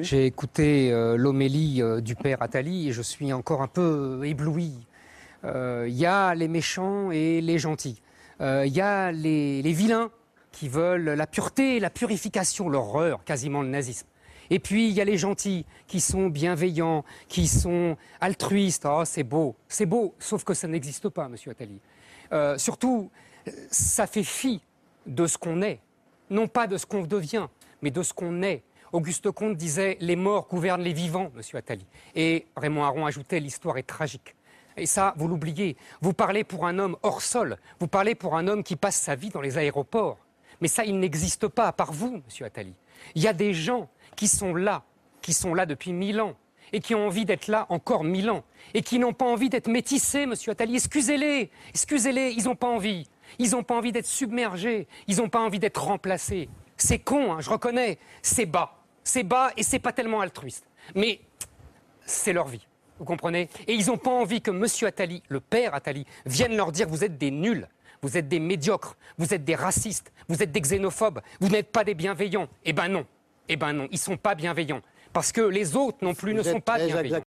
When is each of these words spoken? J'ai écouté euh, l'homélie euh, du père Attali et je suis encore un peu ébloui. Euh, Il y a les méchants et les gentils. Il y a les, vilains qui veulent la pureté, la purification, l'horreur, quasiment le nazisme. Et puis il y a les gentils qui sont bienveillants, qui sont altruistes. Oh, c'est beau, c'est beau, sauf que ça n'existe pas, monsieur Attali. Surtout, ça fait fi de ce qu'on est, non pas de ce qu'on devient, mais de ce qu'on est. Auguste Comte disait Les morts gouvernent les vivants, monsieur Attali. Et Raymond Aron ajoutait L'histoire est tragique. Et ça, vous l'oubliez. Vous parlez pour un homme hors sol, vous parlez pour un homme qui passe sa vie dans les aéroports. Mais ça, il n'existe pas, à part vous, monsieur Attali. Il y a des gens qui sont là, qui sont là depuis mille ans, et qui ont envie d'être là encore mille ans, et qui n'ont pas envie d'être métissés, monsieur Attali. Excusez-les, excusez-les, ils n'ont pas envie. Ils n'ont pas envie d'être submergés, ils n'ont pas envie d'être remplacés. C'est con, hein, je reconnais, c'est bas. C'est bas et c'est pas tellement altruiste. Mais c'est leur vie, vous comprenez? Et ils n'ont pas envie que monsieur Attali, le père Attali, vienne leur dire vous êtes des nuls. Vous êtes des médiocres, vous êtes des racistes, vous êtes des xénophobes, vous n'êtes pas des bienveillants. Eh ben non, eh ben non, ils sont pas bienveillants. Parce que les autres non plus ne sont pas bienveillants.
J'ai 0.00 0.24
écouté 0.26 0.92
euh, 0.92 1.16
l'homélie 1.16 1.82
euh, 1.82 2.00
du 2.00 2.14
père 2.14 2.40
Attali 2.40 2.88
et 2.88 2.92
je 2.92 3.02
suis 3.02 3.32
encore 3.32 3.60
un 3.60 3.66
peu 3.66 4.20
ébloui. 4.24 4.72
Euh, 5.44 5.86
Il 5.88 5.94
y 5.94 6.06
a 6.06 6.34
les 6.34 6.48
méchants 6.48 7.10
et 7.10 7.40
les 7.40 7.58
gentils. 7.58 8.00
Il 8.40 8.72
y 8.72 8.80
a 8.80 9.10
les, 9.10 9.72
vilains 9.72 10.10
qui 10.52 10.68
veulent 10.68 11.10
la 11.10 11.26
pureté, 11.26 11.80
la 11.80 11.90
purification, 11.90 12.68
l'horreur, 12.68 13.24
quasiment 13.24 13.62
le 13.62 13.68
nazisme. 13.68 14.06
Et 14.50 14.60
puis 14.60 14.88
il 14.88 14.94
y 14.94 15.00
a 15.00 15.04
les 15.04 15.18
gentils 15.18 15.66
qui 15.88 16.00
sont 16.00 16.28
bienveillants, 16.28 17.04
qui 17.26 17.48
sont 17.48 17.96
altruistes. 18.20 18.86
Oh, 18.88 19.02
c'est 19.04 19.24
beau, 19.24 19.56
c'est 19.68 19.86
beau, 19.86 20.14
sauf 20.20 20.44
que 20.44 20.54
ça 20.54 20.68
n'existe 20.68 21.08
pas, 21.08 21.28
monsieur 21.28 21.50
Attali. 21.50 21.80
Surtout, 22.58 23.10
ça 23.70 24.06
fait 24.06 24.22
fi 24.22 24.62
de 25.06 25.26
ce 25.26 25.36
qu'on 25.36 25.60
est, 25.60 25.80
non 26.30 26.46
pas 26.46 26.68
de 26.68 26.76
ce 26.76 26.86
qu'on 26.86 27.02
devient, 27.02 27.48
mais 27.82 27.90
de 27.90 28.02
ce 28.02 28.12
qu'on 28.12 28.42
est. 28.42 28.62
Auguste 28.92 29.30
Comte 29.30 29.56
disait 29.56 29.98
Les 30.00 30.16
morts 30.16 30.48
gouvernent 30.48 30.82
les 30.82 30.92
vivants, 30.92 31.30
monsieur 31.34 31.58
Attali. 31.58 31.86
Et 32.14 32.46
Raymond 32.56 32.84
Aron 32.84 33.06
ajoutait 33.06 33.40
L'histoire 33.40 33.76
est 33.76 33.82
tragique. 33.82 34.34
Et 34.76 34.86
ça, 34.86 35.12
vous 35.16 35.28
l'oubliez. 35.28 35.76
Vous 36.00 36.12
parlez 36.12 36.44
pour 36.44 36.66
un 36.66 36.78
homme 36.78 36.96
hors 37.02 37.20
sol, 37.20 37.58
vous 37.80 37.88
parlez 37.88 38.14
pour 38.14 38.36
un 38.36 38.46
homme 38.48 38.62
qui 38.62 38.76
passe 38.76 38.96
sa 38.96 39.14
vie 39.14 39.28
dans 39.28 39.40
les 39.40 39.58
aéroports. 39.58 40.18
Mais 40.60 40.68
ça, 40.68 40.84
il 40.84 40.98
n'existe 40.98 41.48
pas, 41.48 41.66
à 41.66 41.72
part 41.72 41.92
vous, 41.92 42.22
monsieur 42.24 42.46
Attali. 42.46 42.74
Il 43.14 43.22
y 43.22 43.28
a 43.28 43.32
des 43.32 43.54
gens 43.54 43.88
qui 44.16 44.28
sont 44.28 44.54
là, 44.54 44.84
qui 45.20 45.32
sont 45.32 45.54
là 45.54 45.66
depuis 45.66 45.92
mille 45.92 46.20
ans, 46.20 46.34
et 46.72 46.80
qui 46.80 46.94
ont 46.94 47.06
envie 47.06 47.24
d'être 47.24 47.48
là 47.48 47.66
encore 47.68 48.04
mille 48.04 48.30
ans, 48.30 48.44
et 48.74 48.82
qui 48.82 48.98
n'ont 48.98 49.12
pas 49.12 49.26
envie 49.26 49.48
d'être 49.48 49.68
métissés, 49.68 50.26
monsieur 50.26 50.52
Attali. 50.52 50.76
Excusez-les, 50.76 51.50
excusez-les, 51.70 52.30
ils 52.36 52.44
n'ont 52.44 52.56
pas 52.56 52.68
envie. 52.68 53.08
Ils 53.38 53.50
n'ont 53.50 53.62
pas 53.62 53.76
envie 53.76 53.92
d'être 53.92 54.06
submergés, 54.06 54.88
ils 55.06 55.18
n'ont 55.18 55.28
pas 55.28 55.40
envie 55.40 55.58
d'être 55.58 55.82
remplacés. 55.82 56.48
C'est 56.76 57.00
con, 57.00 57.32
hein, 57.32 57.40
je 57.40 57.50
reconnais, 57.50 57.98
c'est 58.22 58.46
bas. 58.46 58.77
C'est 59.08 59.22
bas 59.22 59.52
et 59.56 59.62
c'est 59.62 59.78
pas 59.78 59.92
tellement 59.92 60.20
altruiste. 60.20 60.66
Mais 60.94 61.20
c'est 62.04 62.34
leur 62.34 62.46
vie, 62.46 62.66
vous 62.98 63.06
comprenez? 63.06 63.48
Et 63.66 63.72
ils 63.72 63.86
n'ont 63.86 63.96
pas 63.96 64.10
envie 64.10 64.42
que 64.42 64.50
monsieur 64.50 64.86
Attali, 64.86 65.22
le 65.30 65.40
père 65.40 65.74
Attali, 65.74 66.04
vienne 66.26 66.54
leur 66.54 66.72
dire 66.72 66.86
vous 66.88 67.04
êtes 67.04 67.16
des 67.16 67.30
nuls. 67.30 67.66
Vous 68.02 68.18
êtes 68.18 68.28
des 68.28 68.38
médiocres, 68.38 68.96
vous 69.16 69.32
êtes 69.32 69.44
des 69.44 69.54
racistes, 69.54 70.12
vous 70.28 70.40
êtes 70.42 70.52
des 70.52 70.60
xénophobes, 70.60 71.20
vous 71.40 71.48
n'êtes 71.48 71.72
pas 71.72 71.84
des 71.84 71.94
bienveillants. 71.94 72.48
Eh 72.64 72.74
ben 72.74 72.88
non, 72.88 73.06
eh 73.48 73.56
ben 73.56 73.72
non, 73.72 73.88
ils 73.90 73.98
sont 73.98 74.18
pas 74.18 74.34
bienveillants. 74.34 74.82
Parce 75.12 75.32
que 75.32 75.40
les 75.40 75.74
autres 75.74 75.98
non 76.02 76.14
plus 76.14 76.34
ne 76.34 76.42
sont 76.42 76.60
pas 76.60 76.76
bienveillants. 76.76 77.16